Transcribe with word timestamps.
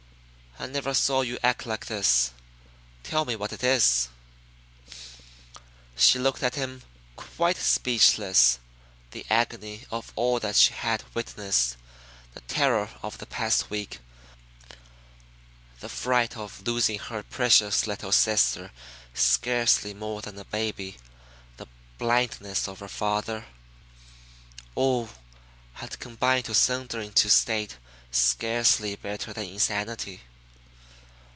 "I 0.59 0.67
never 0.67 0.93
saw 0.93 1.21
you 1.21 1.39
act 1.41 1.65
like 1.65 1.87
this. 1.87 2.29
Tell 3.01 3.25
me 3.25 3.35
what 3.35 3.51
it 3.51 3.63
is." 3.63 4.09
She 5.95 6.19
looked 6.19 6.43
at 6.43 6.53
him 6.53 6.83
quite 7.15 7.57
speechless. 7.57 8.59
The 9.09 9.25
agony 9.27 9.87
of 9.89 10.13
all 10.15 10.39
that 10.39 10.55
she 10.57 10.73
had 10.73 11.03
witnessed, 11.15 11.77
the 12.35 12.41
terror 12.41 12.91
of 13.01 13.17
the 13.17 13.25
past 13.25 13.71
week, 13.71 14.01
the 15.79 15.89
fright 15.89 16.37
of 16.37 16.61
losing 16.67 16.99
her 16.99 17.23
precious 17.23 17.87
little 17.87 18.11
sister 18.11 18.71
scarcely 19.15 19.95
more 19.95 20.21
than 20.21 20.37
a 20.37 20.45
baby, 20.45 20.97
the 21.57 21.65
blindness 21.97 22.67
of 22.67 22.81
her 22.81 22.87
father, 22.89 23.47
all 24.75 25.09
had 25.75 25.97
combined 25.99 26.45
to 26.45 26.53
send 26.53 26.91
her 26.91 26.99
into 26.99 27.31
state 27.31 27.77
scarcely 28.11 28.95
better 28.95 29.33
than 29.33 29.47
insanity. 29.47 30.21